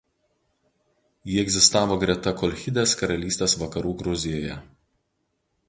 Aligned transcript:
Ji 1.31 1.35
egzistavo 1.41 1.97
greta 2.05 2.33
Kolchidės 2.41 2.95
karalystės 3.03 3.55
Vakarų 3.65 3.95
Gruzijoje. 4.03 4.59